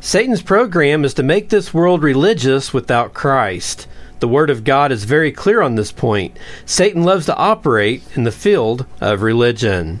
Satan's 0.00 0.42
program 0.42 1.04
is 1.04 1.14
to 1.14 1.24
make 1.24 1.48
this 1.48 1.74
world 1.74 2.04
religious 2.04 2.72
without 2.72 3.14
Christ. 3.14 3.88
The 4.20 4.28
Word 4.28 4.48
of 4.48 4.62
God 4.62 4.92
is 4.92 5.02
very 5.02 5.32
clear 5.32 5.60
on 5.60 5.74
this 5.74 5.90
point. 5.90 6.36
Satan 6.64 7.02
loves 7.02 7.26
to 7.26 7.36
operate 7.36 8.04
in 8.14 8.22
the 8.22 8.30
field 8.30 8.86
of 9.00 9.22
religion. 9.22 9.98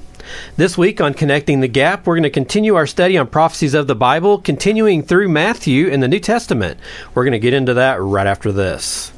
This 0.56 0.78
week 0.78 1.00
on 1.00 1.14
Connecting 1.14 1.60
the 1.60 1.68
Gap, 1.68 2.06
we're 2.06 2.14
going 2.14 2.22
to 2.22 2.30
continue 2.30 2.76
our 2.76 2.86
study 2.86 3.18
on 3.18 3.26
prophecies 3.26 3.74
of 3.74 3.88
the 3.88 3.96
Bible, 3.96 4.38
continuing 4.38 5.02
through 5.02 5.28
Matthew 5.28 5.88
in 5.88 5.98
the 5.98 6.08
New 6.08 6.20
Testament. 6.20 6.78
We're 7.12 7.24
going 7.24 7.32
to 7.32 7.40
get 7.40 7.54
into 7.54 7.74
that 7.74 8.00
right 8.00 8.26
after 8.26 8.52
this. 8.52 9.12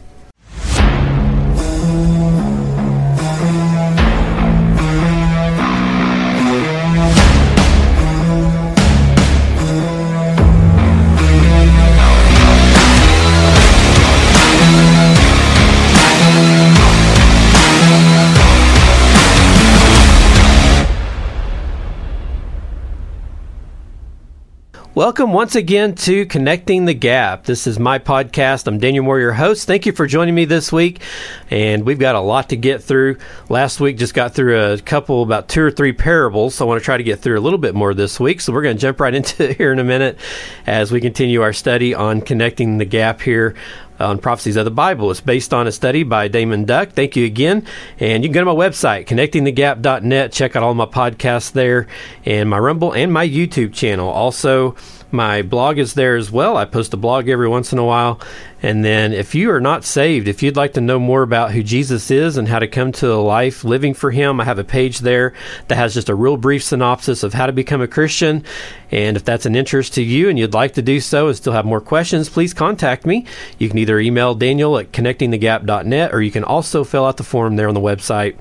Welcome 25.00 25.32
once 25.32 25.54
again 25.54 25.94
to 25.94 26.26
Connecting 26.26 26.84
the 26.84 26.92
Gap. 26.92 27.44
This 27.44 27.66
is 27.66 27.78
my 27.78 27.98
podcast. 27.98 28.66
I'm 28.66 28.76
Daniel 28.76 29.02
Moore, 29.02 29.18
your 29.18 29.32
host. 29.32 29.66
Thank 29.66 29.86
you 29.86 29.92
for 29.92 30.06
joining 30.06 30.34
me 30.34 30.44
this 30.44 30.70
week. 30.70 31.00
And 31.48 31.86
we've 31.86 31.98
got 31.98 32.16
a 32.16 32.20
lot 32.20 32.50
to 32.50 32.56
get 32.56 32.82
through. 32.82 33.16
Last 33.48 33.80
week 33.80 33.96
just 33.96 34.12
got 34.12 34.34
through 34.34 34.60
a 34.60 34.78
couple, 34.78 35.22
about 35.22 35.48
two 35.48 35.62
or 35.62 35.70
three 35.70 35.94
parables. 35.94 36.54
So 36.56 36.66
I 36.66 36.68
want 36.68 36.82
to 36.82 36.84
try 36.84 36.98
to 36.98 37.02
get 37.02 37.20
through 37.20 37.38
a 37.38 37.40
little 37.40 37.58
bit 37.58 37.74
more 37.74 37.94
this 37.94 38.20
week. 38.20 38.42
So 38.42 38.52
we're 38.52 38.60
going 38.60 38.76
to 38.76 38.80
jump 38.80 39.00
right 39.00 39.14
into 39.20 39.48
it 39.48 39.56
here 39.56 39.72
in 39.72 39.78
a 39.78 39.84
minute 39.84 40.18
as 40.66 40.92
we 40.92 41.00
continue 41.00 41.40
our 41.40 41.54
study 41.54 41.94
on 41.94 42.20
Connecting 42.20 42.76
the 42.76 42.84
Gap 42.84 43.22
here 43.22 43.54
on 44.00 44.18
prophecies 44.18 44.56
of 44.56 44.64
the 44.64 44.70
Bible. 44.70 45.10
It's 45.10 45.20
based 45.20 45.52
on 45.52 45.66
a 45.66 45.72
study 45.72 46.02
by 46.02 46.28
Damon 46.28 46.64
Duck. 46.64 46.90
Thank 46.90 47.16
you 47.16 47.24
again. 47.24 47.66
And 47.98 48.22
you 48.22 48.28
can 48.28 48.34
go 48.34 48.40
to 48.40 48.46
my 48.46 48.68
website, 48.68 49.06
connectingthegap.net. 49.06 50.32
Check 50.32 50.56
out 50.56 50.62
all 50.62 50.74
my 50.74 50.86
podcasts 50.86 51.52
there 51.52 51.86
and 52.24 52.48
my 52.48 52.58
Rumble 52.58 52.92
and 52.92 53.12
my 53.12 53.28
YouTube 53.28 53.72
channel. 53.74 54.08
Also, 54.08 54.74
my 55.12 55.42
blog 55.42 55.78
is 55.78 55.94
there 55.94 56.16
as 56.16 56.30
well. 56.30 56.56
I 56.56 56.64
post 56.64 56.94
a 56.94 56.96
blog 56.96 57.28
every 57.28 57.48
once 57.48 57.72
in 57.72 57.78
a 57.78 57.84
while. 57.84 58.20
And 58.62 58.84
then, 58.84 59.12
if 59.12 59.34
you 59.34 59.50
are 59.50 59.60
not 59.60 59.84
saved, 59.84 60.28
if 60.28 60.42
you'd 60.42 60.56
like 60.56 60.74
to 60.74 60.80
know 60.80 60.98
more 60.98 61.22
about 61.22 61.52
who 61.52 61.62
Jesus 61.62 62.10
is 62.10 62.36
and 62.36 62.46
how 62.48 62.58
to 62.58 62.68
come 62.68 62.92
to 62.92 63.12
a 63.12 63.14
life 63.14 63.64
living 63.64 63.94
for 63.94 64.10
Him, 64.10 64.40
I 64.40 64.44
have 64.44 64.58
a 64.58 64.64
page 64.64 64.98
there 64.98 65.32
that 65.68 65.76
has 65.76 65.94
just 65.94 66.10
a 66.10 66.14
real 66.14 66.36
brief 66.36 66.62
synopsis 66.62 67.22
of 67.22 67.32
how 67.32 67.46
to 67.46 67.52
become 67.52 67.80
a 67.80 67.88
Christian. 67.88 68.44
And 68.90 69.16
if 69.16 69.24
that's 69.24 69.46
an 69.46 69.56
interest 69.56 69.94
to 69.94 70.02
you 70.02 70.28
and 70.28 70.38
you'd 70.38 70.52
like 70.52 70.74
to 70.74 70.82
do 70.82 71.00
so 71.00 71.28
and 71.28 71.36
still 71.36 71.52
have 71.52 71.64
more 71.64 71.80
questions, 71.80 72.28
please 72.28 72.52
contact 72.52 73.06
me. 73.06 73.24
You 73.58 73.68
can 73.68 73.78
either 73.78 73.98
email 73.98 74.34
Daniel 74.34 74.76
at 74.78 74.92
connectingthegap.net 74.92 76.12
or 76.12 76.20
you 76.20 76.30
can 76.30 76.44
also 76.44 76.84
fill 76.84 77.06
out 77.06 77.16
the 77.16 77.24
form 77.24 77.56
there 77.56 77.68
on 77.68 77.74
the 77.74 77.80
website 77.80 78.36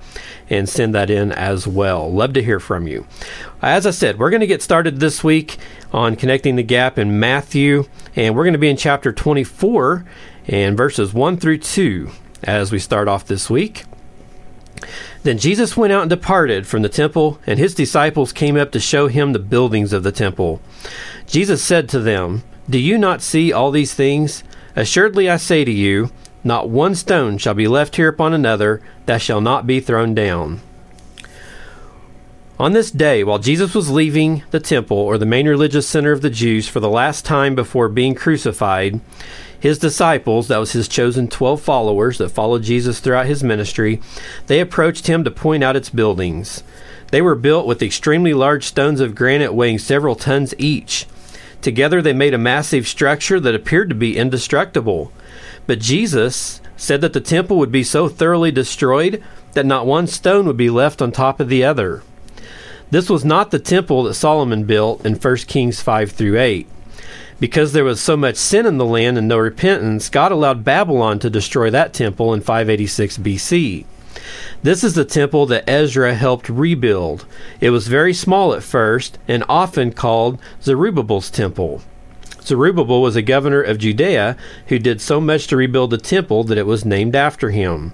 and 0.49 0.67
send 0.67 0.95
that 0.95 1.09
in 1.09 1.31
as 1.31 1.67
well. 1.67 2.11
Love 2.11 2.33
to 2.33 2.43
hear 2.43 2.59
from 2.59 2.87
you. 2.87 3.05
As 3.61 3.85
I 3.85 3.91
said, 3.91 4.17
we're 4.17 4.31
going 4.31 4.39
to 4.39 4.47
get 4.47 4.63
started 4.63 4.99
this 4.99 5.23
week 5.23 5.57
on 5.91 6.15
Connecting 6.15 6.55
the 6.55 6.63
Gap 6.63 6.97
in 6.97 7.19
Matthew, 7.19 7.85
and 8.15 8.35
we're 8.35 8.43
going 8.43 8.53
to 8.53 8.59
be 8.59 8.69
in 8.69 8.77
chapter 8.77 9.11
24 9.11 10.05
and 10.49 10.75
verses 10.75 11.13
1 11.13 11.37
through 11.37 11.59
2 11.59 12.09
as 12.43 12.71
we 12.71 12.79
start 12.79 13.07
off 13.07 13.25
this 13.25 13.49
week. 13.49 13.85
Then 15.23 15.37
Jesus 15.37 15.77
went 15.77 15.93
out 15.93 16.01
and 16.01 16.09
departed 16.09 16.65
from 16.65 16.81
the 16.81 16.89
temple, 16.89 17.39
and 17.45 17.59
his 17.59 17.75
disciples 17.75 18.33
came 18.33 18.57
up 18.57 18.71
to 18.71 18.79
show 18.79 19.07
him 19.07 19.31
the 19.31 19.39
buildings 19.39 19.93
of 19.93 20.03
the 20.03 20.11
temple. 20.11 20.59
Jesus 21.27 21.63
said 21.63 21.87
to 21.89 21.99
them, 21.99 22.43
Do 22.69 22.79
you 22.79 22.97
not 22.97 23.21
see 23.21 23.53
all 23.53 23.69
these 23.69 23.93
things? 23.93 24.43
Assuredly 24.75 25.29
I 25.29 25.37
say 25.37 25.63
to 25.63 25.71
you, 25.71 26.09
not 26.43 26.69
one 26.69 26.95
stone 26.95 27.37
shall 27.37 27.53
be 27.53 27.67
left 27.67 27.97
here 27.97 28.07
upon 28.07 28.33
another 28.33 28.81
that 29.05 29.21
shall 29.21 29.41
not 29.41 29.67
be 29.67 29.79
thrown 29.79 30.15
down. 30.15 30.61
On 32.57 32.73
this 32.73 32.91
day, 32.91 33.23
while 33.23 33.39
Jesus 33.39 33.75
was 33.75 33.89
leaving 33.89 34.43
the 34.51 34.59
temple, 34.59 34.97
or 34.97 35.17
the 35.17 35.25
main 35.25 35.47
religious 35.47 35.87
center 35.87 36.11
of 36.11 36.21
the 36.21 36.29
Jews, 36.29 36.67
for 36.67 36.79
the 36.79 36.89
last 36.89 37.25
time 37.25 37.55
before 37.55 37.87
being 37.87 38.15
crucified, 38.15 38.99
his 39.59 39.77
disciples, 39.77 40.47
that 40.47 40.57
was 40.57 40.71
his 40.71 40.87
chosen 40.87 41.27
12 41.27 41.61
followers 41.61 42.17
that 42.17 42.29
followed 42.29 42.63
Jesus 42.63 42.99
throughout 42.99 43.25
his 43.25 43.43
ministry, 43.43 44.01
they 44.47 44.59
approached 44.59 45.07
him 45.07 45.23
to 45.23 45.31
point 45.31 45.63
out 45.63 45.75
its 45.75 45.89
buildings. 45.89 46.63
They 47.11 47.21
were 47.21 47.35
built 47.35 47.67
with 47.67 47.81
extremely 47.81 48.33
large 48.33 48.65
stones 48.65 49.01
of 49.01 49.15
granite 49.15 49.53
weighing 49.53 49.79
several 49.79 50.15
tons 50.15 50.53
each. 50.57 51.07
Together 51.61 52.01
they 52.01 52.13
made 52.13 52.33
a 52.33 52.37
massive 52.37 52.87
structure 52.87 53.39
that 53.39 53.55
appeared 53.55 53.89
to 53.89 53.95
be 53.95 54.17
indestructible. 54.17 55.11
But 55.67 55.79
Jesus 55.79 56.61
said 56.77 57.01
that 57.01 57.13
the 57.13 57.21
temple 57.21 57.57
would 57.57 57.71
be 57.71 57.83
so 57.83 58.07
thoroughly 58.07 58.51
destroyed 58.51 59.21
that 59.53 59.65
not 59.65 59.85
one 59.85 60.07
stone 60.07 60.45
would 60.45 60.57
be 60.57 60.69
left 60.69 61.01
on 61.01 61.11
top 61.11 61.39
of 61.39 61.49
the 61.49 61.63
other. 61.63 62.01
This 62.91 63.09
was 63.09 63.25
not 63.25 63.51
the 63.51 63.59
temple 63.59 64.03
that 64.03 64.13
Solomon 64.13 64.63
built 64.63 65.05
in 65.05 65.15
1 65.15 65.35
Kings 65.47 65.81
5 65.81 66.11
through 66.11 66.39
8. 66.39 66.67
Because 67.39 67.71
there 67.71 67.85
was 67.85 68.01
so 68.01 68.17
much 68.17 68.35
sin 68.35 68.65
in 68.65 68.77
the 68.77 68.85
land 68.85 69.17
and 69.17 69.27
no 69.27 69.37
repentance, 69.37 70.09
God 70.09 70.31
allowed 70.31 70.65
Babylon 70.65 71.19
to 71.19 71.29
destroy 71.29 71.69
that 71.69 71.93
temple 71.93 72.33
in 72.33 72.41
586 72.41 73.17
BC. 73.17 73.85
This 74.61 74.83
is 74.83 74.93
the 74.93 75.05
temple 75.05 75.45
that 75.45 75.69
Ezra 75.69 76.13
helped 76.13 76.49
rebuild. 76.49 77.25
It 77.61 77.69
was 77.69 77.87
very 77.87 78.13
small 78.13 78.53
at 78.53 78.63
first 78.63 79.17
and 79.27 79.45
often 79.47 79.93
called 79.93 80.37
Zerubbabel's 80.61 81.29
temple. 81.29 81.81
Zerubbabel 82.41 83.01
was 83.01 83.15
a 83.15 83.21
governor 83.21 83.61
of 83.61 83.77
Judea 83.77 84.35
who 84.67 84.79
did 84.79 84.99
so 84.99 85.21
much 85.21 85.47
to 85.47 85.55
rebuild 85.55 85.91
the 85.91 85.97
temple 85.97 86.43
that 86.45 86.57
it 86.57 86.65
was 86.65 86.83
named 86.83 87.15
after 87.15 87.51
him. 87.51 87.93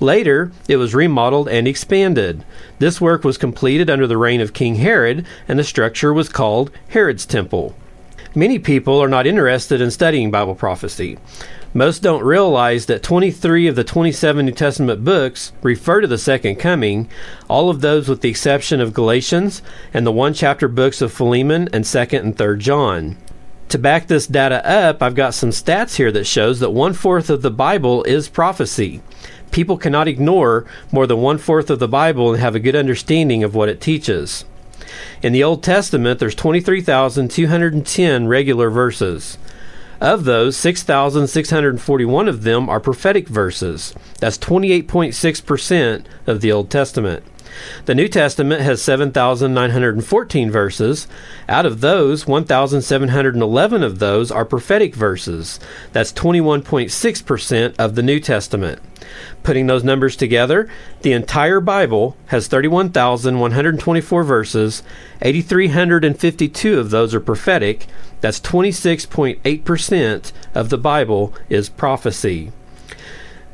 Later, 0.00 0.52
it 0.68 0.76
was 0.76 0.94
remodeled 0.94 1.48
and 1.48 1.66
expanded. 1.66 2.44
This 2.78 3.00
work 3.00 3.24
was 3.24 3.38
completed 3.38 3.88
under 3.88 4.06
the 4.06 4.18
reign 4.18 4.40
of 4.40 4.52
King 4.52 4.76
Herod, 4.76 5.26
and 5.48 5.58
the 5.58 5.64
structure 5.64 6.12
was 6.12 6.28
called 6.28 6.70
Herod's 6.88 7.26
Temple. 7.26 7.74
Many 8.34 8.58
people 8.58 9.02
are 9.02 9.08
not 9.08 9.26
interested 9.26 9.80
in 9.80 9.90
studying 9.90 10.30
Bible 10.30 10.54
prophecy. 10.54 11.18
Most 11.74 12.02
don't 12.02 12.24
realize 12.24 12.86
that 12.86 13.02
23 13.02 13.66
of 13.66 13.76
the 13.76 13.84
27 13.84 14.46
New 14.46 14.52
Testament 14.52 15.04
books 15.04 15.52
refer 15.62 16.00
to 16.00 16.06
the 16.06 16.18
second 16.18 16.56
coming, 16.56 17.08
all 17.48 17.70
of 17.70 17.80
those 17.80 18.08
with 18.08 18.20
the 18.20 18.30
exception 18.30 18.80
of 18.80 18.94
Galatians 18.94 19.62
and 19.92 20.06
the 20.06 20.12
one 20.12 20.34
chapter 20.34 20.68
books 20.68 21.02
of 21.02 21.12
Philemon 21.12 21.68
and 21.72 21.84
2nd 21.84 22.20
and 22.20 22.36
3rd 22.36 22.58
John. 22.58 23.16
To 23.68 23.78
back 23.78 24.06
this 24.06 24.26
data 24.26 24.66
up, 24.66 25.02
I've 25.02 25.14
got 25.14 25.34
some 25.34 25.50
stats 25.50 25.96
here 25.96 26.10
that 26.12 26.24
shows 26.24 26.60
that 26.60 26.70
one 26.70 26.94
fourth 26.94 27.28
of 27.28 27.42
the 27.42 27.50
Bible 27.50 28.02
is 28.04 28.28
prophecy 28.28 29.02
people 29.50 29.76
cannot 29.76 30.08
ignore 30.08 30.64
more 30.92 31.06
than 31.06 31.20
one 31.20 31.38
fourth 31.38 31.70
of 31.70 31.78
the 31.78 31.88
Bible 31.88 32.32
and 32.32 32.40
have 32.40 32.54
a 32.54 32.60
good 32.60 32.76
understanding 32.76 33.42
of 33.42 33.54
what 33.54 33.68
it 33.68 33.80
teaches. 33.80 34.44
In 35.22 35.32
the 35.32 35.42
Old 35.42 35.62
Testament, 35.62 36.20
there's 36.20 36.34
23,210 36.34 38.28
regular 38.28 38.70
verses. 38.70 39.38
Of 40.00 40.24
those, 40.24 40.56
6,641 40.56 42.28
of 42.28 42.44
them 42.44 42.68
are 42.68 42.78
prophetic 42.78 43.26
verses. 43.26 43.94
That's 44.20 44.38
28.6% 44.38 46.04
of 46.28 46.40
the 46.40 46.52
Old 46.52 46.70
Testament. 46.70 47.24
The 47.86 47.96
New 47.96 48.06
Testament 48.06 48.62
has 48.62 48.80
7,914 48.80 50.50
verses. 50.52 51.08
Out 51.48 51.66
of 51.66 51.80
those, 51.80 52.28
1,711 52.28 53.82
of 53.82 53.98
those 53.98 54.30
are 54.30 54.44
prophetic 54.44 54.94
verses. 54.94 55.58
That's 55.92 56.12
21.6% 56.12 57.74
of 57.76 57.96
the 57.96 58.02
New 58.04 58.20
Testament. 58.20 58.80
Putting 59.42 59.66
those 59.66 59.84
numbers 59.84 60.16
together, 60.16 60.68
the 61.02 61.12
entire 61.12 61.60
Bible 61.60 62.16
has 62.26 62.48
31,124 62.48 64.24
verses. 64.24 64.82
8,352 65.22 66.78
of 66.78 66.90
those 66.90 67.14
are 67.14 67.20
prophetic. 67.20 67.86
That's 68.20 68.40
26.8% 68.40 70.32
of 70.54 70.68
the 70.68 70.78
Bible 70.78 71.32
is 71.48 71.68
prophecy. 71.68 72.52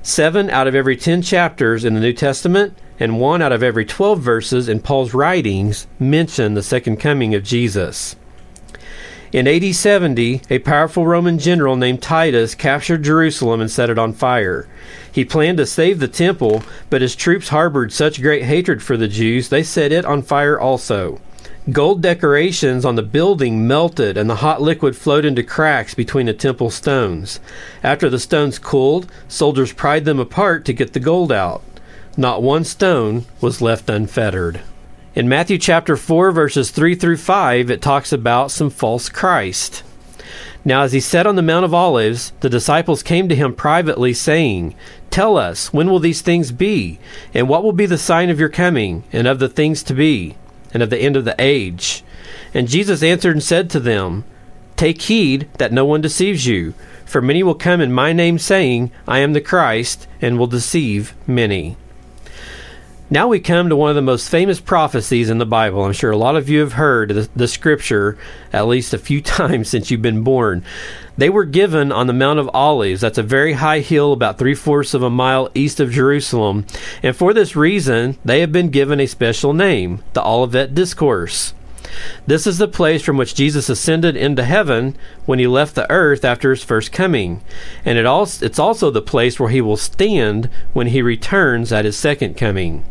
Seven 0.03 0.51
out 0.51 0.67
of 0.67 0.75
every 0.75 0.97
10 0.97 1.23
chapters 1.23 1.85
in 1.85 1.95
the 1.95 2.01
New 2.01 2.13
Testament 2.13 2.77
and 3.01 3.19
one 3.19 3.43
out 3.43 3.53
of 3.53 3.63
every 3.63 3.85
12 3.85 4.21
verses 4.21 4.69
in 4.69 4.81
Paul's 4.81 5.15
writings 5.15 5.87
mention 5.99 6.55
the 6.55 6.63
second 6.63 6.99
coming 6.99 7.35
of 7.35 7.43
Jesus. 7.43 8.17
In 9.33 9.49
AD 9.49 9.75
70, 9.75 10.43
a 10.49 10.61
powerful 10.61 11.09
Roman 11.09 11.41
general 11.41 11.75
named 11.75 12.01
Titus 12.01 12.55
captured 12.55 13.03
Jerusalem 13.03 13.61
and 13.61 13.69
set 13.69 13.91
it 13.91 13.99
on 13.99 14.13
fire. 14.13 14.69
He 15.15 15.25
planned 15.25 15.59
to 15.59 15.67
save 15.67 16.01
the 16.01 16.09
temple, 16.09 16.65
but 16.91 17.01
his 17.01 17.15
troops 17.15 17.51
harbored 17.51 17.93
such 17.93 18.21
great 18.21 18.43
hatred 18.43 18.83
for 18.83 18.97
the 18.97 19.07
Jews, 19.07 19.49
they 19.49 19.63
set 19.63 19.93
it 19.93 20.05
on 20.05 20.23
fire 20.23 20.59
also. 20.59 21.21
Gold 21.71 22.03
decorations 22.03 22.85
on 22.85 22.97
the 22.97 23.03
building 23.03 23.65
melted, 23.65 24.17
and 24.17 24.29
the 24.29 24.43
hot 24.43 24.61
liquid 24.61 24.97
flowed 24.97 25.25
into 25.25 25.45
cracks 25.45 25.95
between 25.95 26.27
the 26.27 26.33
temple 26.33 26.69
stones. 26.69 27.39
After 27.85 28.11
the 28.11 28.19
stones 28.19 28.59
cooled, 28.59 29.07
soldiers 29.29 29.73
pried 29.73 30.05
them 30.05 30.19
apart 30.19 30.65
to 30.65 30.73
get 30.73 30.95
the 30.95 31.01
gold 31.01 31.31
out. 31.31 31.63
Not 32.17 32.43
one 32.43 32.65
stone 32.65 33.25
was 33.41 33.63
left 33.63 33.89
unfettered. 33.89 34.63
In 35.15 35.29
Matthew 35.29 35.59
chapter 35.59 35.97
4, 35.97 36.33
verses 36.33 36.73
3 36.73 36.97
through 36.97 37.19
5, 37.19 37.71
it 37.71 37.81
talks 37.81 38.13
about 38.13 38.51
some 38.51 38.69
false 38.69 39.09
Christ. 39.09 39.85
Now, 40.67 40.83
as 40.83 40.93
he 40.93 41.01
sat 41.01 41.27
on 41.27 41.37
the 41.37 41.43
Mount 41.43 41.67
of 41.67 41.75
Olives, 41.75 42.33
the 42.41 42.49
disciples 42.49 43.03
came 43.03 43.29
to 43.29 43.35
him 43.35 43.55
privately, 43.55 44.15
saying, 44.15 44.75
Tell 45.15 45.39
us, 45.39 45.73
when 45.73 45.89
will 45.89 46.01
these 46.01 46.23
things 46.23 46.51
be? 46.51 46.99
And 47.33 47.49
what 47.49 47.63
will 47.63 47.73
be 47.73 47.87
the 47.87 47.97
sign 47.97 48.31
of 48.31 48.41
your 48.41 48.49
coming, 48.49 49.05
and 49.13 49.29
of 49.29 49.39
the 49.39 49.49
things 49.49 49.85
to 49.85 49.95
be, 49.95 50.35
and 50.73 50.83
of 50.83 50.91
the 50.91 50.99
end 50.99 51.15
of 51.15 51.25
the 51.25 51.37
age? 51.39 52.03
And 52.53 52.67
Jesus 52.67 53.01
answered 53.01 53.37
and 53.37 53.41
said 53.41 53.71
to 53.71 53.79
them, 53.79 54.25
Take 54.75 55.03
heed 55.03 55.49
that 55.59 55.73
no 55.73 55.85
one 55.85 56.01
deceives 56.01 56.49
you, 56.49 56.75
for 57.05 57.23
many 57.23 57.45
will 57.45 57.55
come 57.55 57.81
in 57.81 57.93
my 57.93 58.13
name, 58.13 58.41
saying, 58.41 58.91
I 59.07 59.21
am 59.21 59.35
the 59.35 59.41
Christ, 59.41 60.09
and 60.21 60.37
will 60.37 60.49
deceive 60.49 61.15
many. 61.29 61.77
Now 63.11 63.29
we 63.29 63.39
come 63.39 63.69
to 63.69 63.77
one 63.77 63.91
of 63.91 63.97
the 63.97 64.03
most 64.03 64.31
famous 64.31 64.61
prophecies 64.61 65.29
in 65.29 65.37
the 65.37 65.45
Bible. 65.45 65.85
I'm 65.85 65.93
sure 65.93 66.11
a 66.11 66.17
lot 66.17 66.37
of 66.37 66.49
you 66.49 66.61
have 66.61 66.73
heard 66.73 67.11
the, 67.11 67.29
the, 67.37 67.47
scripture 67.47 68.17
at 68.51 68.67
least 68.67 68.95
a 68.95 68.99
few 68.99 69.21
times 69.23 69.69
since 69.69 69.91
you've 69.91 70.01
been 70.01 70.23
born. 70.23 70.65
They 71.19 71.29
were 71.29 71.45
given 71.45 71.93
on 71.93 72.07
the 72.07 72.15
Mount 72.15 72.39
of 72.39 72.49
Olives. 72.55 73.03
That's 73.03 73.19
a 73.19 73.23
very 73.23 73.53
high 73.53 73.81
hill, 73.81 74.15
about 74.15 74.39
three 74.39 74.55
fourths 74.55 74.95
of 74.95 75.03
a 75.03 75.11
mile 75.11 75.51
east 75.55 75.81
of 75.81 75.93
Jerusalem. 75.93 76.65
And 77.03 77.15
for 77.15 77.35
this 77.35 77.55
reason, 77.55 78.17
they 78.25 78.41
have 78.41 78.53
been 78.53 78.71
given 78.71 79.01
a 79.01 79.07
special 79.07 79.53
name, 79.53 80.03
the 80.15 80.25
Olivet 80.25 80.75
Discourse. 80.75 81.53
This 82.27 82.47
is 82.47 82.57
the 82.57 82.67
place 82.67 83.03
from 83.03 83.19
which 83.19 83.35
Jesus 83.35 83.69
ascended 83.69 84.17
into 84.17 84.45
heaven 84.45 84.97
when 85.27 85.39
he 85.39 85.47
left 85.47 85.75
the 85.75 85.89
earth 85.91 86.25
after 86.25 86.51
his 86.51 86.65
first 86.65 86.91
coming. 86.91 87.43
And 87.85 87.99
it 87.99 88.07
also, 88.07 88.47
it's 88.47 88.59
also 88.59 88.91
the 88.91 89.03
place 89.03 89.39
where 89.39 89.51
he 89.51 89.61
will 89.61 89.77
stand 89.77 90.49
when 90.73 90.87
he 90.87 91.03
returns 91.03 91.71
at 91.71 91.85
his 91.85 91.99
second 91.99 92.39
coming. 92.39 92.83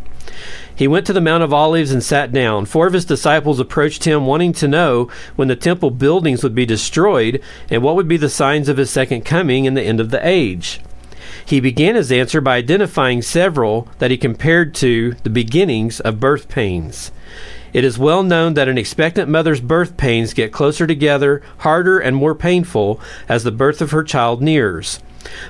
He 0.76 0.88
went 0.88 1.06
to 1.06 1.14
the 1.14 1.22
Mount 1.22 1.44
of 1.44 1.54
Olives 1.54 1.92
and 1.92 2.04
sat 2.04 2.32
down. 2.32 2.66
Four 2.66 2.88
of 2.88 2.94
his 2.94 3.06
disciples 3.06 3.60
approached 3.60 4.06
him, 4.06 4.26
wanting 4.26 4.54
to 4.54 4.68
know 4.68 5.10
when 5.36 5.48
the 5.48 5.56
temple 5.56 5.92
buildings 5.92 6.44
would 6.44 6.56
be 6.56 6.66
destroyed 6.66 7.42
and 7.70 7.84
what 7.84 7.96
would 7.96 8.08
be 8.08 8.18
the 8.18 8.30
signs 8.30 8.68
of 8.70 8.78
his 8.78 8.90
second 8.90 9.24
coming 9.24 9.68
and 9.68 9.78
the 9.78 9.84
end 9.84 10.00
of 10.00 10.10
the 10.10 10.26
age. 10.28 10.82
He 11.46 11.60
began 11.60 11.96
his 11.96 12.12
answer 12.12 12.42
by 12.42 12.56
identifying 12.56 13.22
several 13.22 13.88
that 14.00 14.12
he 14.12 14.18
compared 14.18 14.74
to 14.76 15.14
the 15.24 15.30
beginnings 15.30 16.00
of 16.00 16.20
birth 16.20 16.50
pains. 16.50 17.12
It 17.74 17.84
is 17.84 17.98
well 17.98 18.24
known 18.24 18.54
that 18.54 18.68
an 18.68 18.78
expectant 18.78 19.30
mother's 19.30 19.60
birth 19.60 19.98
pains 19.98 20.34
get 20.34 20.52
closer 20.52 20.88
together, 20.88 21.42
harder, 21.60 22.00
and 22.00 22.16
more 22.16 22.36
painful 22.36 23.00
as 23.28 23.44
the 23.44 23.52
birth 23.52 23.82
of 23.82 23.92
her 23.92 24.04
child 24.04 24.42
nears. 24.42 25.00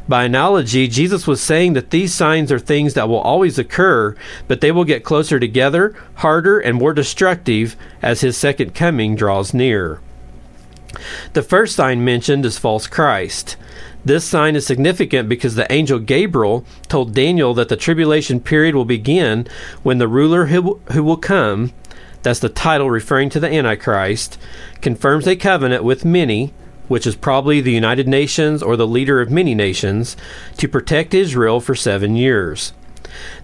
By 0.07 0.25
analogy, 0.25 0.87
Jesus 0.87 1.25
was 1.25 1.41
saying 1.41 1.73
that 1.73 1.89
these 1.89 2.13
signs 2.13 2.51
are 2.51 2.59
things 2.59 2.93
that 2.93 3.09
will 3.09 3.19
always 3.19 3.57
occur, 3.57 4.15
but 4.47 4.61
they 4.61 4.71
will 4.71 4.83
get 4.83 5.03
closer 5.03 5.39
together, 5.39 5.95
harder, 6.15 6.59
and 6.59 6.77
more 6.77 6.93
destructive 6.93 7.75
as 8.01 8.21
his 8.21 8.37
second 8.37 8.75
coming 8.75 9.15
draws 9.15 9.53
near. 9.53 9.99
The 11.33 11.41
first 11.41 11.75
sign 11.75 12.05
mentioned 12.05 12.45
is 12.45 12.59
false 12.59 12.87
Christ. 12.87 13.55
This 14.05 14.25
sign 14.25 14.55
is 14.55 14.65
significant 14.65 15.29
because 15.29 15.55
the 15.55 15.71
angel 15.71 15.97
Gabriel 15.99 16.65
told 16.87 17.13
Daniel 17.13 17.53
that 17.53 17.69
the 17.69 17.77
tribulation 17.77 18.39
period 18.39 18.75
will 18.75 18.85
begin 18.85 19.47
when 19.81 19.97
the 19.97 20.07
ruler 20.07 20.47
who, 20.47 20.79
will 21.01 21.17
come, 21.17 21.71
that's 22.21 22.39
the 22.39 22.49
title 22.49 22.89
referring 22.89 23.29
to 23.31 23.39
the 23.39 23.51
Antichrist, 23.51 24.37
confirms 24.81 25.27
a 25.27 25.35
covenant 25.35 25.83
with 25.83 26.05
many 26.05 26.53
which 26.88 27.07
is 27.07 27.15
probably 27.15 27.62
the 27.62 27.71
United 27.71 28.07
Nations 28.07 28.62
or 28.62 28.75
the 28.75 28.88
leader 28.88 29.21
of 29.21 29.31
many 29.31 29.56
nations, 29.56 30.15
to 30.57 30.68
protect 30.68 31.13
Israel 31.13 31.59
for 31.59 31.75
seven 31.75 32.15
years. 32.15 32.74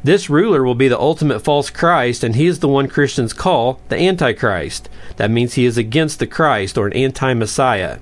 This 0.04 0.30
ruler 0.30 0.64
will 0.64 0.76
be 0.76 0.88
the 0.88 1.00
ultimate 1.00 1.42
false 1.42 1.70
Christ, 1.70 2.24
and 2.24 2.36
he 2.36 2.48
is 2.48 2.60
the 2.60 2.68
one 2.68 2.88
Christians 2.88 3.34
call 3.34 3.80
the 3.90 3.98
Antichrist. 3.98 4.90
That 5.18 5.32
means 5.32 5.54
he 5.54 5.66
is 5.66 5.78
against 5.78 6.20
the 6.20 6.28
Christ 6.28 6.78
or 6.78 6.88
an 6.88 6.94
anti 6.94 7.34
Messiah. 7.34 8.00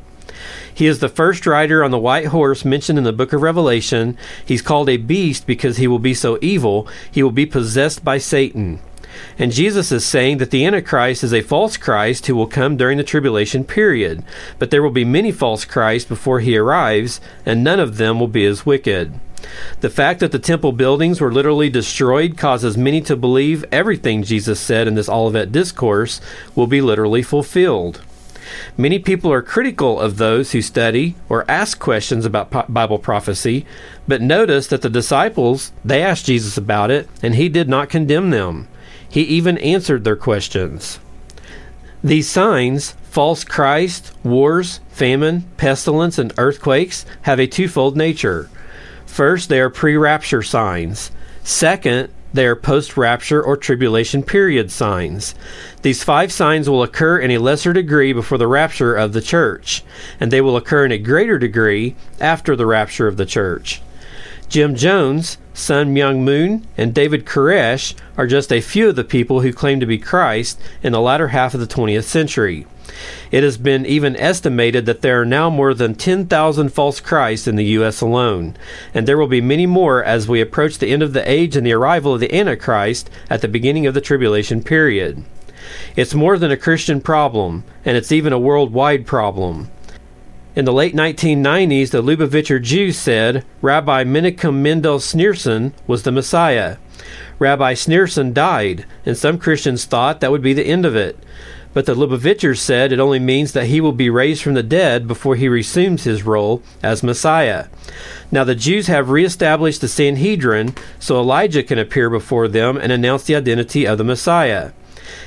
He 0.74 0.86
is 0.86 1.00
the 1.00 1.10
first 1.10 1.48
rider 1.48 1.84
on 1.84 1.92
the 1.92 1.98
white 1.98 2.28
horse 2.28 2.64
mentioned 2.64 2.98
in 2.98 3.04
the 3.04 3.14
book 3.14 3.34
of 3.34 3.42
Revelation. 3.42 4.18
He's 4.46 4.62
called 4.62 4.90
a 4.90 4.98
beast 4.98 5.48
because 5.48 5.78
he 5.78 5.88
will 5.88 6.00
be 6.00 6.14
so 6.14 6.38
evil, 6.42 6.88
he 7.12 7.24
will 7.24 7.32
be 7.32 7.46
possessed 7.46 8.06
by 8.06 8.20
Satan. 8.20 8.80
And 9.38 9.52
Jesus 9.52 9.92
is 9.92 10.06
saying 10.06 10.38
that 10.38 10.52
the 10.52 10.66
Antichrist 10.66 11.24
is 11.24 11.34
a 11.34 11.42
false 11.42 11.78
Christ 11.78 12.28
who 12.28 12.36
will 12.36 12.48
come 12.48 12.78
during 12.78 12.98
the 12.98 13.04
tribulation 13.04 13.64
period. 13.64 14.24
But 14.60 14.72
there 14.72 14.84
will 14.84 14.92
be 14.92 15.06
many 15.06 15.32
false 15.32 15.66
Christs 15.66 16.08
before 16.08 16.40
he 16.40 16.58
arrives, 16.58 17.22
and 17.46 17.64
none 17.64 17.80
of 17.80 17.98
them 17.98 18.20
will 18.20 18.28
be 18.28 18.46
as 18.46 18.66
wicked. 18.66 19.20
The 19.82 19.90
fact 19.90 20.20
that 20.20 20.32
the 20.32 20.40
temple 20.40 20.72
buildings 20.72 21.22
were 21.22 21.32
literally 21.32 21.70
destroyed 21.70 22.38
causes 22.38 22.78
many 22.78 23.02
to 23.02 23.16
believe 23.16 23.64
everything 23.72 24.24
Jesus 24.24 24.60
said 24.60 24.88
in 24.88 24.96
this 24.96 25.10
Olivet 25.10 25.52
discourse 25.52 26.20
will 26.56 26.68
be 26.68 26.82
literally 26.82 27.22
fulfilled. 27.22 28.02
Many 28.78 28.98
people 29.00 29.32
are 29.32 29.42
critical 29.42 30.00
of 30.00 30.18
those 30.18 30.52
who 30.52 30.62
study 30.62 31.16
or 31.30 31.50
ask 31.50 31.80
questions 31.80 32.26
about 32.26 32.72
Bible 32.74 32.98
prophecy, 32.98 33.66
but 34.08 34.22
notice 34.22 34.68
that 34.68 34.82
the 34.82 34.90
disciples, 34.90 35.72
they 35.84 36.02
asked 36.02 36.26
Jesus 36.26 36.58
about 36.58 36.90
it, 36.90 37.10
and 37.22 37.36
he 37.36 37.50
did 37.50 37.68
not 37.68 37.90
condemn 37.90 38.30
them. 38.30 38.68
He 39.10 39.22
even 39.22 39.58
answered 39.60 40.04
their 40.04 40.16
questions. 40.16 41.00
These 42.04 42.30
signs, 42.30 42.92
false 43.04 43.44
Christ, 43.44 44.14
wars, 44.24 44.80
famine, 44.90 45.46
pestilence, 45.58 46.18
and 46.18 46.34
earthquakes, 46.38 47.06
have 47.24 47.40
a 47.40 47.48
twofold 47.48 47.98
nature. 47.98 48.50
First, 49.06 49.50
they 49.50 49.60
are 49.60 49.70
pre 49.70 49.98
rapture 49.98 50.44
signs. 50.44 51.12
Second, 51.44 52.10
they 52.34 52.46
are 52.46 52.56
post 52.56 52.98
rapture 52.98 53.42
or 53.42 53.58
tribulation 53.58 54.22
period 54.22 54.70
signs. 54.70 55.34
These 55.82 56.04
five 56.04 56.32
signs 56.32 56.70
will 56.70 56.84
occur 56.84 57.18
in 57.18 57.32
a 57.32 57.38
lesser 57.40 57.74
degree 57.74 58.14
before 58.14 58.38
the 58.38 58.48
rapture 58.48 58.94
of 58.94 59.14
the 59.14 59.22
church, 59.22 59.84
and 60.20 60.30
they 60.30 60.42
will 60.42 60.58
occur 60.58 60.86
in 60.86 60.92
a 60.92 60.98
greater 60.98 61.40
degree 61.40 61.96
after 62.20 62.56
the 62.56 62.66
rapture 62.66 63.08
of 63.08 63.18
the 63.18 63.26
church. 63.26 63.82
Jim 64.50 64.76
Jones, 64.76 65.38
Sun 65.54 65.94
Myung 65.94 66.20
Moon, 66.20 66.66
and 66.78 66.94
David 66.94 67.26
Koresh 67.26 67.94
are 68.16 68.26
just 68.26 68.54
a 68.54 68.62
few 68.62 68.88
of 68.88 68.96
the 68.96 69.04
people 69.04 69.42
who 69.42 69.52
claim 69.52 69.82
to 69.82 69.86
be 69.86 69.98
Christ 69.98 70.58
in 70.82 70.94
the 70.94 71.02
latter 71.02 71.30
half 71.30 71.54
of 71.54 71.60
the 71.60 71.68
20th 71.68 72.06
century. 72.06 72.66
It 73.30 73.44
has 73.44 73.58
been 73.58 73.86
even 73.86 74.16
estimated 74.16 74.86
that 74.86 75.02
there 75.02 75.20
are 75.22 75.26
now 75.26 75.50
more 75.50 75.74
than 75.74 75.96
10,000 75.96 76.70
false 76.70 77.02
Christs 77.02 77.46
in 77.46 77.58
the 77.58 77.66
U.S. 77.66 78.00
alone, 78.00 78.56
and 78.94 79.06
there 79.06 79.18
will 79.18 79.28
be 79.28 79.42
many 79.42 79.66
more 79.66 80.02
as 80.02 80.30
we 80.30 80.40
approach 80.40 80.78
the 80.78 80.88
end 80.88 81.04
of 81.04 81.12
the 81.12 81.30
age 81.30 81.58
and 81.58 81.68
the 81.68 81.74
arrival 81.74 82.14
of 82.14 82.22
the 82.22 82.34
Antichrist 82.34 83.10
at 83.30 83.42
the 83.42 83.50
beginning 83.50 83.86
of 83.86 83.94
the 83.94 84.02
tribulation 84.02 84.64
period. 84.64 85.26
It's 85.98 86.14
more 86.14 86.38
than 86.38 86.52
a 86.52 86.58
Christian 86.58 87.02
problem, 87.02 87.66
and 87.84 87.98
it's 87.98 88.14
even 88.14 88.32
a 88.32 88.40
worldwide 88.40 89.06
problem. 89.06 89.70
In 90.58 90.66
the 90.66 90.74
late 90.74 90.96
1990s, 90.96 91.92
the 91.92 92.02
Lubavitcher 92.02 92.60
Jews 92.60 92.98
said 92.98 93.46
Rabbi 93.62 94.04
Menachem 94.04 94.56
Mendel 94.56 94.98
Schneerson 94.98 95.72
was 95.86 96.02
the 96.02 96.12
Messiah. 96.12 96.78
Rabbi 97.38 97.76
Schneerson 97.76 98.34
died, 98.34 98.88
and 99.06 99.16
some 99.16 99.38
Christians 99.38 99.86
thought 99.86 100.20
that 100.20 100.32
would 100.32 100.42
be 100.42 100.54
the 100.54 100.66
end 100.66 100.84
of 100.84 100.96
it. 100.96 101.16
But 101.76 101.86
the 101.86 101.94
Lubavitchers 101.94 102.58
said 102.58 102.92
it 102.92 103.00
only 103.00 103.20
means 103.20 103.52
that 103.52 103.68
he 103.68 103.80
will 103.80 103.92
be 103.92 104.10
raised 104.10 104.42
from 104.42 104.56
the 104.56 104.64
dead 104.64 105.08
before 105.08 105.36
he 105.36 105.48
resumes 105.48 106.06
his 106.06 106.24
role 106.24 106.64
as 106.82 107.04
Messiah. 107.04 107.68
Now, 108.32 108.44
the 108.44 108.56
Jews 108.56 108.88
have 108.88 109.12
reestablished 109.12 109.82
the 109.82 109.88
Sanhedrin 109.88 110.74
so 110.98 111.20
Elijah 111.20 111.62
can 111.62 111.78
appear 111.78 112.10
before 112.10 112.48
them 112.48 112.78
and 112.78 112.92
announce 112.92 113.26
the 113.26 113.36
identity 113.36 113.86
of 113.86 114.00
the 114.00 114.04
Messiah. 114.04 114.72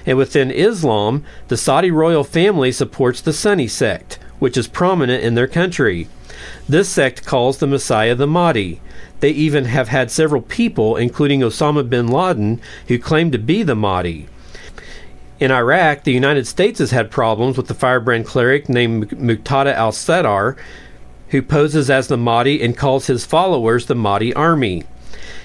And 0.04 0.18
within 0.18 0.50
Islam, 0.50 1.22
the 1.46 1.56
Saudi 1.56 1.92
royal 1.92 2.24
family 2.24 2.72
supports 2.72 3.20
the 3.20 3.32
Sunni 3.32 3.68
sect, 3.68 4.18
which 4.40 4.56
is 4.56 4.66
prominent 4.66 5.22
in 5.22 5.36
their 5.36 5.46
country. 5.46 6.08
This 6.68 6.88
sect 6.88 7.24
calls 7.24 7.58
the 7.58 7.68
Messiah 7.68 8.16
the 8.16 8.26
Mahdi. 8.26 8.80
They 9.20 9.30
even 9.30 9.66
have 9.66 9.88
had 9.88 10.10
several 10.10 10.42
people, 10.42 10.96
including 10.96 11.40
Osama 11.40 11.88
bin 11.88 12.08
Laden, 12.08 12.60
who 12.88 12.98
claim 12.98 13.30
to 13.30 13.38
be 13.38 13.62
the 13.62 13.76
Mahdi. 13.76 14.26
In 15.38 15.50
Iraq, 15.50 16.04
the 16.04 16.12
United 16.12 16.46
States 16.46 16.80
has 16.80 16.90
had 16.90 17.10
problems 17.10 17.56
with 17.56 17.68
the 17.68 17.74
firebrand 17.74 18.26
cleric 18.26 18.68
named 18.68 19.10
Muqtada 19.10 19.74
al 19.74 19.92
Sadr, 19.92 20.60
who 21.28 21.42
poses 21.42 21.88
as 21.88 22.08
the 22.08 22.16
Mahdi 22.16 22.62
and 22.62 22.76
calls 22.76 23.06
his 23.06 23.24
followers 23.24 23.86
the 23.86 23.94
Mahdi 23.94 24.34
army. 24.34 24.84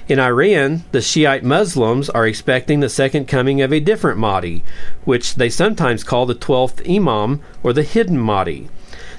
In 0.08 0.20
Iran, 0.20 0.84
the 0.92 1.02
Shiite 1.02 1.44
Muslims 1.44 2.10
are 2.10 2.28
expecting 2.28 2.80
the 2.80 2.90
second 2.90 3.28
coming 3.28 3.62
of 3.62 3.74
a 3.74 3.80
different 3.80 4.20
Mahdi, 4.20 4.64
which 5.04 5.36
they 5.36 5.50
sometimes 5.50 6.04
call 6.04 6.26
the 6.26 6.36
12th 6.36 6.88
Imam 6.90 7.42
or 7.64 7.74
the 7.74 7.84
hidden 7.84 8.18
Mahdi. 8.18 8.70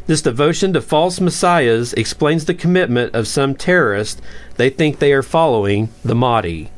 This 0.06 0.22
devotion 0.22 0.72
to 0.72 0.80
false 0.80 1.20
messiahs 1.20 1.92
explains 1.94 2.44
the 2.44 2.54
commitment 2.54 3.14
of 3.14 3.26
some 3.26 3.56
terrorists. 3.56 4.22
They 4.56 4.70
think 4.70 4.98
they 4.98 5.12
are 5.12 5.22
following 5.22 5.88
the 6.04 6.14
Mahdi. 6.14 6.70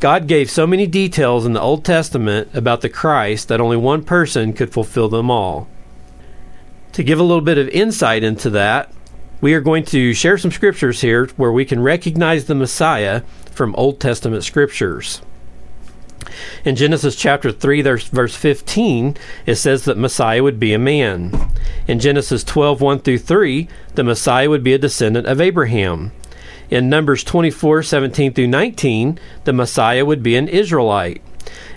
God 0.00 0.26
gave 0.26 0.50
so 0.50 0.66
many 0.66 0.88
details 0.88 1.46
in 1.46 1.52
the 1.52 1.60
Old 1.60 1.84
Testament 1.84 2.48
about 2.52 2.80
the 2.80 2.88
Christ 2.88 3.46
that 3.46 3.60
only 3.60 3.76
one 3.76 4.02
person 4.02 4.52
could 4.52 4.72
fulfill 4.72 5.08
them 5.08 5.30
all. 5.30 5.68
To 6.94 7.04
give 7.04 7.20
a 7.20 7.22
little 7.22 7.42
bit 7.42 7.58
of 7.58 7.68
insight 7.68 8.24
into 8.24 8.50
that, 8.50 8.92
we 9.40 9.54
are 9.54 9.60
going 9.60 9.84
to 9.86 10.12
share 10.12 10.36
some 10.36 10.50
scriptures 10.50 11.00
here 11.00 11.26
where 11.36 11.52
we 11.52 11.64
can 11.64 11.80
recognize 11.80 12.46
the 12.46 12.56
Messiah 12.56 13.22
from 13.52 13.74
Old 13.76 14.00
Testament 14.00 14.42
scriptures. 14.42 15.22
In 16.64 16.76
Genesis 16.76 17.16
chapter 17.16 17.52
3, 17.52 17.82
verse 17.82 18.36
15, 18.36 19.16
it 19.46 19.56
says 19.56 19.84
that 19.84 19.98
Messiah 19.98 20.42
would 20.42 20.60
be 20.60 20.72
a 20.72 20.78
man. 20.78 21.50
In 21.86 21.98
Genesis 21.98 22.44
12, 22.44 22.80
1 22.80 22.98
through 23.00 23.18
3, 23.18 23.68
the 23.94 24.04
Messiah 24.04 24.48
would 24.48 24.62
be 24.62 24.72
a 24.72 24.78
descendant 24.78 25.26
of 25.26 25.40
Abraham. 25.40 26.12
In 26.70 26.88
Numbers 26.88 27.24
24, 27.24 27.82
17 27.82 28.32
through 28.32 28.46
19, 28.46 29.18
the 29.44 29.52
Messiah 29.52 30.04
would 30.04 30.22
be 30.22 30.36
an 30.36 30.48
Israelite. 30.48 31.20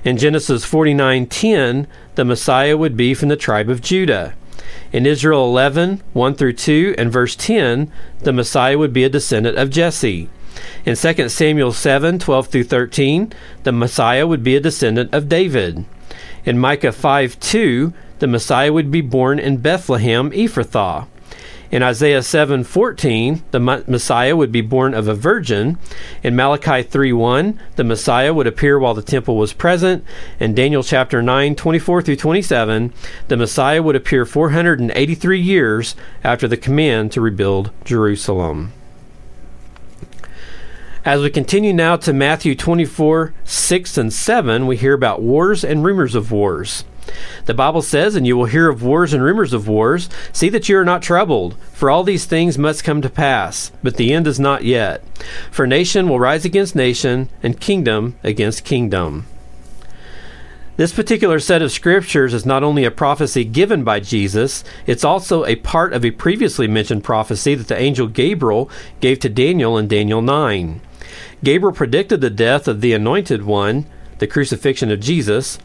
In 0.04 0.18
Genesis 0.18 0.64
49, 0.64 1.26
10, 1.28 1.88
the 2.16 2.26
Messiah 2.26 2.78
would 2.78 2.96
be 2.96 3.14
from 3.14 3.30
the 3.30 3.36
tribe 3.36 3.70
of 3.70 3.82
Judah. 3.82 4.34
In 4.94 5.06
Isaiah 5.06 5.34
11, 5.34 6.02
1 6.14 6.36
through 6.36 6.54
2, 6.54 6.96
and 6.98 7.12
verse 7.12 7.36
10, 7.36 7.92
the 8.20 8.32
Messiah 8.32 8.78
would 8.78 8.94
be 8.94 9.04
a 9.04 9.10
descendant 9.10 9.58
of 9.58 9.70
Jesse. 9.70 10.30
In 10.86 10.96
2 10.96 11.30
Samuel 11.30 11.72
7 11.72 12.20
12 12.20 12.48
through 12.48 12.64
13, 12.64 13.34
the 13.64 13.72
Messiah 13.72 14.28
would 14.28 14.44
be 14.44 14.56
a 14.56 14.60
descendant 14.60 15.14
of 15.14 15.30
David. 15.30 15.86
In 16.46 16.60
Micah 16.60 16.92
5 16.92 17.40
2, 17.40 17.94
the 18.20 18.28
Messiah 18.28 18.72
would 18.72 18.92
be 18.92 19.02
born 19.02 19.40
in 19.40 19.58
Bethlehem, 19.58 20.32
Ephrathah. 20.32 21.08
In 21.72 21.82
Isaiah 21.82 22.22
7:14, 22.22 23.42
the 23.52 23.60
Messiah 23.60 24.36
would 24.36 24.52
be 24.52 24.62
born 24.62 24.94
of 24.94 25.08
a 25.08 25.16
virgin. 25.16 25.78
In 26.24 26.36
Malachi 26.36 26.84
3:1, 26.84 27.56
the 27.76 27.84
Messiah 27.84 28.34
would 28.34 28.48
appear 28.48 28.78
while 28.78 28.94
the 28.94 29.02
temple 29.02 29.36
was 29.36 29.52
present. 29.52 30.04
In 30.40 30.54
Daniel 30.54 30.84
chapter 30.84 31.22
9:24 31.22 32.02
through 32.02 32.16
27, 32.16 32.94
the 33.28 33.38
Messiah 33.38 33.82
would 33.82 33.96
appear 33.96 34.26
483 34.26 35.40
years 35.40 35.96
after 36.24 36.48
the 36.48 36.56
command 36.56 37.12
to 37.12 37.20
rebuild 37.20 37.72
Jerusalem. 37.84 38.72
As 41.06 41.22
we 41.22 41.30
continue 41.30 41.72
now 41.72 41.98
to 41.98 42.14
Matthew 42.14 42.56
24, 42.56 43.32
6 43.44 43.98
and 44.00 44.12
7, 44.12 44.66
we 44.66 44.76
hear 44.76 44.96
about 44.96 45.22
wars 45.22 45.64
and 45.64 45.86
rumors 45.86 46.16
of 46.16 46.32
wars. 46.32 46.84
The 47.46 47.54
Bible 47.54 47.84
says, 47.84 48.16
And 48.16 48.26
you 48.26 48.36
will 48.36 48.46
hear 48.46 48.72
of 48.72 48.82
wars 48.82 49.14
and 49.14 49.22
rumors 49.22 49.54
of 49.54 49.68
wars. 49.68 50.10
See 50.34 50.50
that 50.50 50.68
you 50.68 50.80
are 50.80 50.84
not 50.84 51.04
troubled, 51.04 51.58
for 51.74 51.92
all 51.92 52.04
these 52.04 52.26
things 52.26 52.58
must 52.58 52.84
come 52.84 53.04
to 53.04 53.10
pass, 53.12 53.72
but 53.84 53.98
the 53.98 54.14
end 54.14 54.26
is 54.26 54.40
not 54.40 54.64
yet. 54.64 55.04
For 55.52 55.68
nation 55.68 56.10
will 56.10 56.20
rise 56.20 56.44
against 56.44 56.76
nation, 56.76 57.30
and 57.44 57.62
kingdom 57.62 58.16
against 58.24 58.66
kingdom. 58.66 59.28
This 60.78 60.92
particular 60.92 61.40
set 61.40 61.62
of 61.62 61.72
scriptures 61.72 62.34
is 62.34 62.48
not 62.48 62.64
only 62.64 62.84
a 62.84 62.90
prophecy 62.90 63.46
given 63.46 63.84
by 63.84 64.00
Jesus, 64.00 64.64
it's 64.88 65.06
also 65.06 65.46
a 65.46 65.56
part 65.58 65.94
of 65.94 66.04
a 66.04 66.10
previously 66.10 66.68
mentioned 66.68 67.04
prophecy 67.04 67.54
that 67.54 67.68
the 67.68 67.80
angel 67.80 68.08
Gabriel 68.08 68.72
gave 69.02 69.20
to 69.20 69.30
Daniel 69.30 69.78
in 69.78 69.88
Daniel 69.88 70.24
9. 70.24 70.82
Gabriel 71.44 71.74
predicted 71.74 72.22
the 72.22 72.30
death 72.30 72.68
of 72.68 72.82
the 72.82 72.94
Anointed 72.94 73.44
One, 73.44 73.86
the 74.20 74.28
crucifixion 74.28 74.92
of 74.92 75.00
Jesus, 75.00 75.60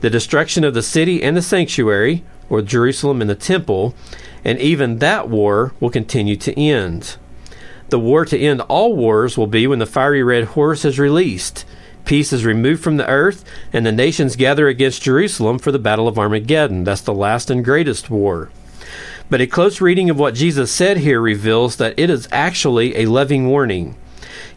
the 0.00 0.10
destruction 0.10 0.64
of 0.64 0.74
the 0.74 0.82
city 0.82 1.22
and 1.22 1.36
the 1.36 1.42
sanctuary, 1.42 2.24
or 2.48 2.62
Jerusalem 2.62 3.20
and 3.20 3.28
the 3.28 3.34
temple, 3.34 3.94
and 4.44 4.58
even 4.58 4.98
that 4.98 5.28
war 5.28 5.72
will 5.80 5.90
continue 5.90 6.36
to 6.36 6.58
end. 6.58 7.16
The 7.90 7.98
war 7.98 8.24
to 8.26 8.38
end 8.38 8.60
all 8.62 8.94
wars 8.94 9.36
will 9.36 9.46
be 9.46 9.66
when 9.66 9.78
the 9.78 9.86
fiery 9.86 10.22
red 10.22 10.44
horse 10.44 10.84
is 10.84 10.98
released. 10.98 11.64
Peace 12.04 12.32
is 12.32 12.44
removed 12.44 12.82
from 12.82 12.96
the 12.96 13.06
earth, 13.06 13.44
and 13.72 13.84
the 13.84 13.92
nations 13.92 14.36
gather 14.36 14.68
against 14.68 15.02
Jerusalem 15.02 15.58
for 15.58 15.72
the 15.72 15.78
Battle 15.78 16.08
of 16.08 16.18
Armageddon. 16.18 16.84
That's 16.84 17.02
the 17.02 17.12
last 17.12 17.50
and 17.50 17.64
greatest 17.64 18.08
war. 18.08 18.50
But 19.30 19.42
a 19.42 19.46
close 19.46 19.82
reading 19.82 20.08
of 20.08 20.18
what 20.18 20.34
Jesus 20.34 20.72
said 20.72 20.98
here 20.98 21.20
reveals 21.20 21.76
that 21.76 21.98
it 21.98 22.08
is 22.08 22.28
actually 22.32 22.96
a 22.96 23.06
loving 23.06 23.48
warning. 23.48 23.96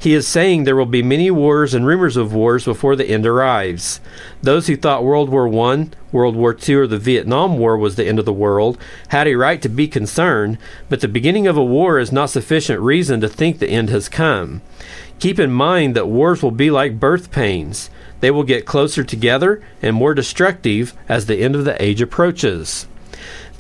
He 0.02 0.16
is 0.16 0.28
saying 0.28 0.64
there 0.64 0.76
will 0.76 0.88
be 0.88 1.04
many 1.04 1.30
wars 1.30 1.76
and 1.76 1.86
rumors 1.86 2.18
of 2.18 2.34
wars 2.34 2.66
before 2.66 2.96
the 2.96 3.08
end 3.08 3.28
arrives. 3.28 4.02
Those 4.42 4.66
who 4.66 4.76
thought 4.76 5.04
World 5.04 5.30
War 5.30 5.48
I, 5.48 5.90
World 6.12 6.36
War 6.36 6.58
II, 6.58 6.76
or 6.76 6.88
the 6.88 6.98
Vietnam 6.98 7.60
War 7.60 7.78
was 7.78 7.98
the 7.98 8.08
end 8.08 8.18
of 8.18 8.26
the 8.26 8.34
world 8.34 8.80
had 9.10 9.28
a 9.28 9.36
right 9.36 9.62
to 9.62 9.70
be 9.70 9.88
concerned, 9.88 10.58
but 10.90 11.02
the 11.02 11.08
beginning 11.08 11.46
of 11.46 11.56
a 11.56 11.64
war 11.64 12.00
is 12.00 12.12
not 12.12 12.32
sufficient 12.32 12.80
reason 12.80 13.22
to 13.22 13.30
think 13.30 13.60
the 13.60 13.70
end 13.70 13.92
has 13.92 14.10
come. 14.10 14.64
Keep 15.20 15.38
in 15.38 15.52
mind 15.52 15.96
that 15.96 16.08
wars 16.08 16.42
will 16.42 16.50
be 16.50 16.72
like 16.72 17.00
birth 17.00 17.30
pains. 17.30 17.92
They 18.22 18.32
will 18.32 18.42
get 18.42 18.66
closer 18.66 19.04
together 19.04 19.62
and 19.84 19.96
more 19.96 20.16
destructive 20.16 20.96
as 21.08 21.28
the 21.28 21.38
end 21.38 21.56
of 21.56 21.64
the 21.64 21.80
age 21.80 22.02
approaches. 22.02 22.88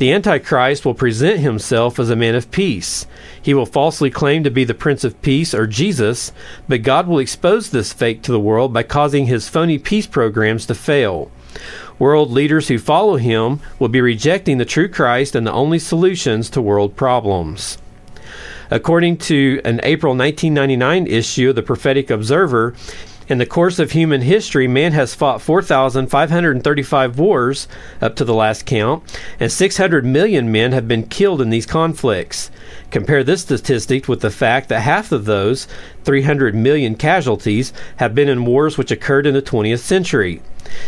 The 0.01 0.13
Antichrist 0.13 0.83
will 0.83 0.95
present 0.95 1.41
himself 1.41 1.99
as 1.99 2.09
a 2.09 2.15
man 2.15 2.33
of 2.33 2.49
peace. 2.49 3.05
He 3.39 3.53
will 3.53 3.67
falsely 3.67 4.09
claim 4.09 4.43
to 4.43 4.49
be 4.49 4.63
the 4.63 4.73
Prince 4.73 5.03
of 5.03 5.21
Peace 5.21 5.53
or 5.53 5.67
Jesus, 5.67 6.31
but 6.67 6.81
God 6.81 7.05
will 7.05 7.19
expose 7.19 7.69
this 7.69 7.93
fake 7.93 8.23
to 8.23 8.31
the 8.31 8.39
world 8.39 8.73
by 8.73 8.81
causing 8.81 9.27
his 9.27 9.47
phony 9.47 9.77
peace 9.77 10.07
programs 10.07 10.65
to 10.65 10.73
fail. 10.73 11.29
World 11.99 12.31
leaders 12.31 12.67
who 12.67 12.79
follow 12.79 13.17
him 13.17 13.59
will 13.77 13.89
be 13.89 14.01
rejecting 14.01 14.57
the 14.57 14.65
true 14.65 14.89
Christ 14.89 15.35
and 15.35 15.45
the 15.45 15.53
only 15.53 15.77
solutions 15.77 16.49
to 16.49 16.63
world 16.63 16.95
problems. 16.95 17.77
According 18.71 19.17
to 19.17 19.61
an 19.63 19.81
April 19.83 20.15
1999 20.15 21.05
issue 21.05 21.49
of 21.49 21.55
the 21.55 21.61
Prophetic 21.61 22.09
Observer, 22.09 22.73
in 23.31 23.37
the 23.37 23.45
course 23.45 23.79
of 23.79 23.91
human 23.91 24.19
history, 24.19 24.67
man 24.67 24.91
has 24.91 25.15
fought 25.15 25.41
4,535 25.41 27.17
wars 27.17 27.65
up 28.01 28.13
to 28.17 28.25
the 28.25 28.33
last 28.33 28.65
count, 28.65 29.01
and 29.39 29.49
600 29.49 30.05
million 30.05 30.51
men 30.51 30.73
have 30.73 30.85
been 30.85 31.07
killed 31.07 31.41
in 31.41 31.49
these 31.49 31.65
conflicts. 31.65 32.51
Compare 32.89 33.23
this 33.23 33.43
statistic 33.43 34.09
with 34.09 34.19
the 34.19 34.31
fact 34.31 34.67
that 34.67 34.81
half 34.81 35.13
of 35.13 35.23
those, 35.23 35.65
300 36.03 36.53
million 36.53 36.93
casualties, 36.95 37.71
have 37.97 38.13
been 38.13 38.27
in 38.27 38.43
wars 38.43 38.77
which 38.77 38.91
occurred 38.91 39.25
in 39.25 39.33
the 39.33 39.41
20th 39.41 39.79
century. 39.79 40.41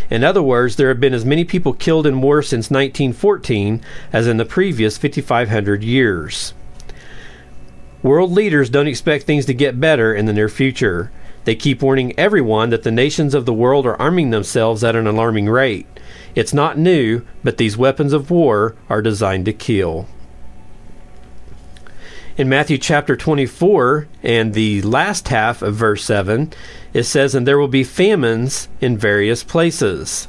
In 0.10 0.22
other 0.22 0.44
words, 0.44 0.76
there 0.76 0.90
have 0.90 1.00
been 1.00 1.14
as 1.14 1.24
many 1.24 1.46
people 1.46 1.72
killed 1.72 2.06
in 2.06 2.20
war 2.20 2.42
since 2.42 2.70
1914 2.70 3.80
as 4.12 4.28
in 4.28 4.36
the 4.36 4.44
previous 4.44 4.98
5,500 4.98 5.82
years. 5.82 6.54
World 8.02 8.34
leaders 8.34 8.70
don't 8.70 8.88
expect 8.88 9.24
things 9.24 9.46
to 9.46 9.54
get 9.54 9.80
better 9.80 10.14
in 10.14 10.26
the 10.26 10.34
near 10.34 10.50
future. 10.50 11.10
They 11.46 11.56
keep 11.56 11.82
warning 11.82 12.18
everyone 12.18 12.70
that 12.70 12.84
the 12.84 12.92
nations 12.92 13.34
of 13.34 13.46
the 13.46 13.54
world 13.54 13.86
are 13.86 14.02
arming 14.02 14.30
themselves 14.30 14.84
at 14.84 14.96
an 14.96 15.08
alarming 15.08 15.50
rate. 15.50 15.88
It's 16.36 16.54
not 16.54 16.78
new, 16.78 17.26
but 17.44 17.58
these 17.58 17.78
weapons 17.78 18.14
of 18.14 18.32
war 18.32 18.76
are 18.90 19.02
designed 19.02 19.46
to 19.46 19.54
kill. 19.54 20.08
In 22.36 22.50
Matthew 22.50 22.80
chapter 22.80 23.16
24 23.16 24.08
and 24.24 24.54
the 24.54 24.82
last 24.82 25.28
half 25.28 25.62
of 25.62 25.76
verse 25.76 26.04
7, 26.04 26.52
it 26.92 27.04
says, 27.04 27.36
And 27.36 27.48
there 27.48 27.60
will 27.60 27.68
be 27.68 27.84
famines 27.84 28.70
in 28.82 28.98
various 28.98 29.44
places. 29.44 30.28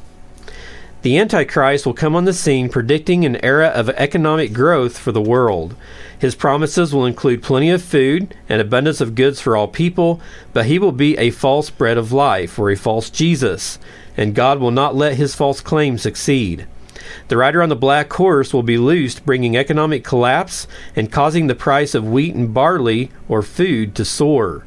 The 1.05 1.19
Antichrist 1.19 1.85
will 1.85 1.93
come 1.93 2.15
on 2.15 2.25
the 2.25 2.33
scene 2.33 2.67
predicting 2.67 3.25
an 3.25 3.35
era 3.45 3.67
of 3.67 3.89
economic 3.89 4.53
growth 4.53 4.97
for 4.97 5.11
the 5.11 5.21
world. 5.21 5.75
His 6.17 6.33
promises 6.33 6.95
will 6.95 7.05
include 7.05 7.43
plenty 7.43 7.69
of 7.69 7.83
food 7.83 8.33
and 8.49 8.59
abundance 8.59 9.01
of 9.01 9.13
goods 9.13 9.39
for 9.39 9.55
all 9.55 9.67
people, 9.67 10.19
but 10.51 10.65
he 10.65 10.79
will 10.79 10.91
be 10.91 11.15
a 11.19 11.29
false 11.29 11.69
bread 11.69 11.99
of 11.99 12.11
life 12.11 12.57
or 12.57 12.71
a 12.71 12.75
false 12.75 13.11
Jesus, 13.11 13.77
and 14.17 14.33
God 14.33 14.59
will 14.59 14.71
not 14.71 14.95
let 14.95 15.13
his 15.13 15.35
false 15.35 15.61
claims 15.61 16.01
succeed. 16.01 16.65
The 17.27 17.37
rider 17.37 17.61
on 17.61 17.69
the 17.69 17.75
black 17.75 18.11
horse 18.11 18.51
will 18.51 18.63
be 18.63 18.79
loosed, 18.79 19.27
bringing 19.27 19.55
economic 19.55 20.03
collapse 20.03 20.65
and 20.95 21.11
causing 21.11 21.45
the 21.45 21.53
price 21.53 21.93
of 21.93 22.09
wheat 22.09 22.33
and 22.33 22.51
barley 22.51 23.11
or 23.29 23.43
food 23.43 23.93
to 23.93 24.05
soar. 24.05 24.65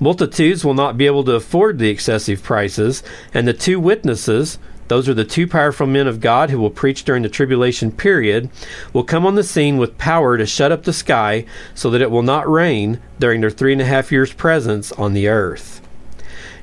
Multitudes 0.00 0.64
will 0.64 0.74
not 0.74 0.98
be 0.98 1.06
able 1.06 1.22
to 1.22 1.36
afford 1.36 1.78
the 1.78 1.88
excessive 1.88 2.42
prices, 2.42 3.04
and 3.32 3.46
the 3.46 3.52
two 3.52 3.78
witnesses, 3.78 4.58
those 4.88 5.08
are 5.08 5.14
the 5.14 5.24
two 5.24 5.46
powerful 5.46 5.86
men 5.86 6.06
of 6.06 6.20
God 6.20 6.50
who 6.50 6.58
will 6.58 6.70
preach 6.70 7.04
during 7.04 7.22
the 7.22 7.28
tribulation 7.28 7.92
period, 7.92 8.50
will 8.92 9.04
come 9.04 9.24
on 9.24 9.34
the 9.34 9.44
scene 9.44 9.76
with 9.76 9.98
power 9.98 10.36
to 10.36 10.46
shut 10.46 10.72
up 10.72 10.84
the 10.84 10.92
sky 10.92 11.44
so 11.74 11.90
that 11.90 12.02
it 12.02 12.10
will 12.10 12.22
not 12.22 12.50
rain 12.50 13.00
during 13.18 13.40
their 13.40 13.50
three 13.50 13.72
and 13.72 13.82
a 13.82 13.86
half 13.86 14.10
years' 14.10 14.32
presence 14.32 14.90
on 14.92 15.12
the 15.12 15.28
earth. 15.28 15.80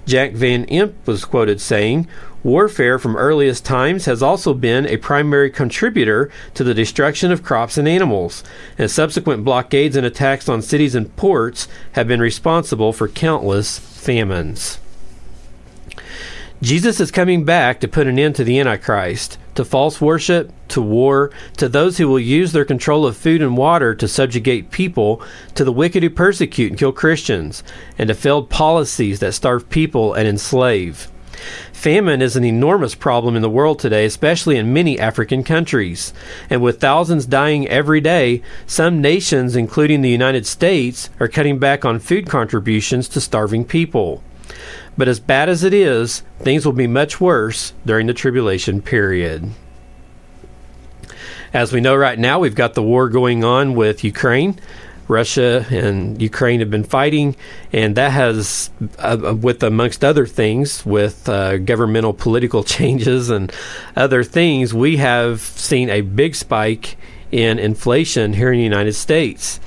Jack 0.05 0.34
Van 0.34 0.65
Impe 0.67 0.94
was 1.05 1.25
quoted 1.25 1.60
saying, 1.60 2.08
Warfare 2.44 3.00
from 3.00 3.15
earliest 3.15 3.65
times 3.65 4.05
has 4.05 4.22
also 4.22 4.53
been 4.53 4.86
a 4.86 4.98
primary 4.98 5.50
contributor 5.50 6.29
to 6.53 6.63
the 6.63 6.75
destruction 6.75 7.32
of 7.32 7.41
crops 7.41 7.75
and 7.75 7.88
animals, 7.88 8.44
and 8.77 8.91
subsequent 8.91 9.44
blockades 9.44 9.96
and 9.96 10.05
attacks 10.05 10.48
on 10.48 10.62
cities 10.62 10.94
and 10.94 11.15
ports 11.15 11.67
have 11.94 12.08
been 12.08 12.20
responsible 12.20 12.94
for 12.94 13.08
countless 13.08 13.79
famines. 13.79 14.77
Jesus 16.62 17.02
is 17.02 17.12
coming 17.12 17.44
back 17.44 17.82
to 17.82 17.88
put 17.88 18.08
an 18.08 18.18
end 18.18 18.36
to 18.36 18.46
the 18.46 18.60
Antichrist, 18.60 19.38
to 19.56 19.66
false 19.66 20.00
worship, 20.00 20.54
to 20.70 20.82
war, 20.82 21.30
to 21.58 21.68
those 21.68 21.98
who 21.98 22.08
will 22.08 22.20
use 22.20 22.54
their 22.54 22.64
control 22.64 23.06
of 23.06 23.18
food 23.18 23.42
and 23.42 23.58
water 23.58 23.94
to 23.94 24.08
subjugate 24.08 24.72
people, 24.72 25.22
to 25.56 25.66
the 25.66 25.72
wicked 25.74 26.02
who 26.02 26.10
persecute 26.10 26.72
and 26.72 26.80
kill 26.80 26.94
Christians, 26.94 27.62
and 27.98 28.08
to 28.08 28.14
failed 28.14 28.50
policies 28.50 29.20
that 29.20 29.34
starve 29.34 29.70
people 29.70 30.14
and 30.14 30.30
enslave. 30.30 31.12
Famine 31.74 32.22
is 32.22 32.38
an 32.38 32.46
enormous 32.46 32.96
problem 32.96 33.36
in 33.36 33.42
the 33.42 33.50
world 33.50 33.78
today, 33.78 34.06
especially 34.06 34.56
in 34.56 34.72
many 34.74 34.98
African 34.98 35.44
countries. 35.44 36.14
And 36.50 36.62
with 36.62 36.80
thousands 36.80 37.26
dying 37.26 37.68
every 37.68 38.00
day, 38.00 38.42
some 38.66 39.02
nations, 39.02 39.58
including 39.58 40.02
the 40.02 40.10
United 40.10 40.46
States, 40.46 41.10
are 41.20 41.28
cutting 41.28 41.60
back 41.60 41.84
on 41.84 42.00
food 42.00 42.28
contributions 42.28 43.10
to 43.10 43.20
starving 43.20 43.66
people. 43.66 44.24
But 44.98 45.08
as 45.08 45.20
bad 45.20 45.50
as 45.50 45.64
it 45.64 45.74
is, 45.74 46.24
things 46.40 46.66
will 46.66 46.74
be 46.74 46.88
much 46.88 47.20
worse 47.20 47.74
during 47.86 48.08
the 48.08 48.14
tribulation 48.14 48.82
period. 48.82 49.52
As 51.54 51.72
we 51.72 51.82
know 51.82 51.96
right 51.96 52.20
now, 52.20 52.40
we've 52.40 52.56
got 52.56 52.74
the 52.74 52.84
war 52.84 53.10
going 53.10 53.44
on 53.44 53.75
with 53.75 54.04
Ukraine. 54.04 54.60
Russia 55.08 55.66
and 55.70 56.20
Ukraine 56.22 56.60
have 56.62 56.72
been 56.72 56.84
fighting, 56.84 57.36
and 57.72 57.96
that 57.96 58.12
has, 58.12 58.72
uh, 58.98 59.36
with 59.40 59.62
amongst 59.62 60.04
other 60.04 60.25
things, 60.25 60.86
with 60.86 61.30
uh, 61.30 61.58
governmental 61.58 62.14
political 62.25 62.64
changes 62.64 63.30
and 63.30 63.54
other 63.96 64.24
things, 64.24 64.74
we 64.74 64.98
have 64.98 65.42
seen 65.42 65.90
a 65.90 66.02
big 66.02 66.36
spike 66.36 66.98
in 67.32 67.60
inflation 67.60 68.34
here 68.34 68.52
in 68.52 68.58
the 68.58 68.64
United 68.64 68.94
States. 68.94 69.60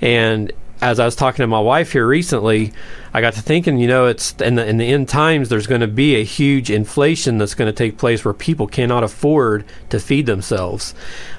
And 0.00 0.52
as 0.80 0.98
I 0.98 1.04
was 1.04 1.14
talking 1.14 1.42
to 1.42 1.46
my 1.46 1.60
wife 1.60 1.92
here 1.92 2.06
recently, 2.06 2.72
I 3.12 3.20
got 3.20 3.34
to 3.34 3.42
thinking, 3.42 3.78
you 3.78 3.88
know, 3.88 4.06
it's 4.06 4.34
in 4.40 4.54
the, 4.54 4.66
in 4.66 4.76
the 4.76 4.86
end 4.86 5.08
times, 5.08 5.48
there's 5.48 5.66
going 5.66 5.80
to 5.80 5.88
be 5.88 6.16
a 6.16 6.24
huge 6.24 6.70
inflation 6.70 7.38
that's 7.38 7.54
going 7.54 7.66
to 7.66 7.76
take 7.76 7.98
place 7.98 8.24
where 8.24 8.34
people 8.34 8.66
cannot 8.66 9.02
afford 9.02 9.64
to 9.88 9.98
feed 9.98 10.26
themselves. 10.26 10.94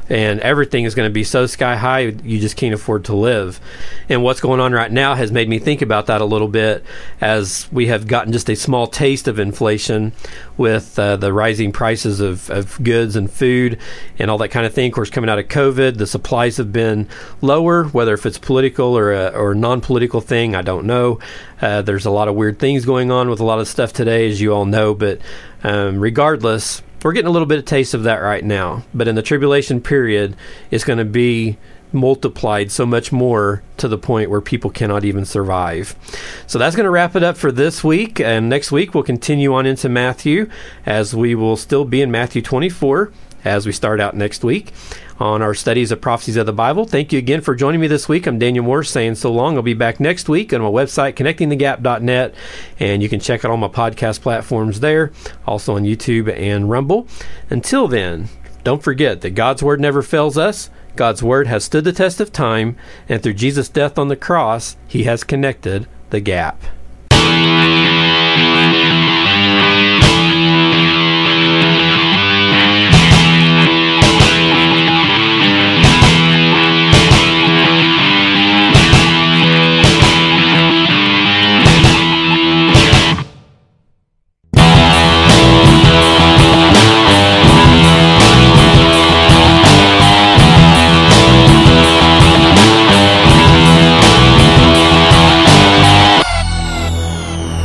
And 0.09 0.41
everything 0.41 0.83
is 0.83 0.93
going 0.93 1.09
to 1.09 1.13
be 1.13 1.23
so 1.23 1.45
sky 1.45 1.77
high, 1.77 1.99
you 1.99 2.37
just 2.39 2.57
can't 2.57 2.73
afford 2.73 3.05
to 3.05 3.15
live. 3.15 3.61
And 4.09 4.23
what's 4.23 4.41
going 4.41 4.59
on 4.59 4.73
right 4.73 4.91
now 4.91 5.15
has 5.15 5.31
made 5.31 5.47
me 5.47 5.57
think 5.57 5.81
about 5.81 6.07
that 6.07 6.19
a 6.19 6.25
little 6.25 6.49
bit 6.49 6.83
as 7.21 7.69
we 7.71 7.87
have 7.87 8.07
gotten 8.07 8.33
just 8.33 8.49
a 8.49 8.55
small 8.55 8.87
taste 8.87 9.29
of 9.29 9.39
inflation 9.39 10.11
with 10.57 10.99
uh, 10.99 11.15
the 11.15 11.31
rising 11.31 11.71
prices 11.71 12.19
of, 12.19 12.49
of 12.49 12.83
goods 12.83 13.15
and 13.15 13.31
food 13.31 13.79
and 14.19 14.29
all 14.29 14.37
that 14.39 14.49
kind 14.49 14.65
of 14.65 14.73
thing. 14.73 14.87
Of 14.87 14.95
course, 14.95 15.09
coming 15.09 15.29
out 15.29 15.39
of 15.39 15.47
COVID, 15.47 15.97
the 15.97 16.07
supplies 16.07 16.57
have 16.57 16.73
been 16.73 17.07
lower, 17.39 17.85
whether 17.85 18.13
if 18.13 18.25
it's 18.25 18.37
political 18.37 18.97
or 18.97 19.13
a, 19.13 19.29
or 19.29 19.55
non 19.55 19.79
political 19.79 20.19
thing, 20.19 20.55
I 20.55 20.61
don't 20.61 20.85
know. 20.85 21.19
Uh, 21.61 21.81
there's 21.81 22.05
a 22.05 22.11
lot 22.11 22.27
of 22.27 22.35
weird 22.35 22.59
things 22.59 22.85
going 22.85 23.11
on 23.11 23.29
with 23.29 23.39
a 23.39 23.45
lot 23.45 23.59
of 23.59 23.67
stuff 23.67 23.93
today, 23.93 24.29
as 24.29 24.41
you 24.41 24.53
all 24.53 24.65
know. 24.65 24.93
But 24.93 25.19
um, 25.63 25.99
regardless, 25.99 26.81
we're 27.03 27.13
getting 27.13 27.27
a 27.29 27.31
little 27.31 27.47
bit 27.47 27.59
of 27.59 27.65
taste 27.65 27.93
of 27.93 28.03
that 28.03 28.17
right 28.17 28.43
now. 28.43 28.83
But 28.93 29.07
in 29.07 29.15
the 29.15 29.21
tribulation 29.21 29.81
period, 29.81 30.35
it's 30.71 30.83
going 30.83 30.99
to 30.99 31.05
be 31.05 31.57
multiplied 31.93 32.71
so 32.71 32.85
much 32.85 33.11
more 33.11 33.61
to 33.77 33.87
the 33.87 33.97
point 33.97 34.29
where 34.29 34.41
people 34.41 34.69
cannot 34.69 35.03
even 35.03 35.25
survive. 35.25 35.95
So 36.47 36.57
that's 36.57 36.75
going 36.75 36.85
to 36.85 36.91
wrap 36.91 37.15
it 37.15 37.23
up 37.23 37.37
for 37.37 37.51
this 37.51 37.83
week. 37.83 38.19
And 38.19 38.49
next 38.49 38.71
week, 38.71 38.93
we'll 38.93 39.03
continue 39.03 39.53
on 39.53 39.65
into 39.65 39.89
Matthew 39.89 40.49
as 40.85 41.13
we 41.13 41.35
will 41.35 41.57
still 41.57 41.85
be 41.85 42.01
in 42.01 42.11
Matthew 42.11 42.41
24 42.41 43.11
as 43.43 43.65
we 43.65 43.71
start 43.71 44.00
out 44.00 44.15
next 44.15 44.43
week 44.43 44.71
on 45.19 45.41
our 45.41 45.53
studies 45.53 45.91
of 45.91 46.01
prophecies 46.01 46.36
of 46.36 46.45
the 46.45 46.53
Bible. 46.53 46.86
Thank 46.86 47.13
you 47.13 47.19
again 47.19 47.41
for 47.41 47.53
joining 47.53 47.79
me 47.79 47.88
this 47.88 48.10
week. 48.10 48.25
I'm 48.25 48.39
Daniel 48.39 48.65
Moore 48.65 48.83
saying 48.83 49.15
so 49.15 49.31
long. 49.31 49.55
I'll 49.55 49.62
be 49.62 49.74
back 49.74 50.00
next 50.00 50.27
week 50.27 50.51
on 50.51 50.62
my 50.62 50.67
website, 50.67 51.13
connectingthegap.net, 51.13 52.33
and 52.79 53.03
you 53.03 53.10
can 53.10 53.19
check 53.19 53.45
out 53.45 53.51
all 53.51 53.57
my 53.57 53.67
podcast 53.67 54.21
platforms 54.21 54.79
there, 54.79 55.12
also 55.45 55.75
on 55.75 55.83
YouTube 55.83 56.36
and 56.36 56.69
Rumble. 56.69 57.07
Until 57.50 57.88
then, 57.88 58.29
don't 58.63 58.83
forget 58.83 59.21
that 59.21 59.36
God's 59.36 59.62
Word 59.62 59.79
never 59.79 60.01
fails 60.01 60.38
us. 60.38 60.69
God's 60.95 61.24
Word 61.24 61.48
has 61.48 61.63
stood 61.63 61.83
the 61.83 61.93
test 61.93 62.19
of 62.19 62.31
time, 62.33 62.75
and 63.07 63.21
through 63.21 63.33
Jesus' 63.36 63.69
death 63.69 64.00
on 64.00 64.07
the 64.07 64.15
cross, 64.15 64.75
He 64.88 65.03
has 65.03 65.24
connected 65.24 65.88
the 66.10 66.19
gap. 66.19 66.62